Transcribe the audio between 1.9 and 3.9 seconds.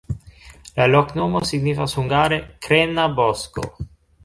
hungare: krena-bosko.